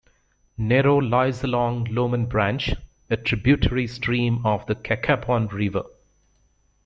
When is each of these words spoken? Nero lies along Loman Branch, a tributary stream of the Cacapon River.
Nero 0.57 0.97
lies 0.97 1.43
along 1.43 1.83
Loman 1.91 2.25
Branch, 2.25 2.73
a 3.11 3.17
tributary 3.17 3.85
stream 3.85 4.43
of 4.43 4.65
the 4.65 4.73
Cacapon 4.73 5.47
River. 5.53 5.83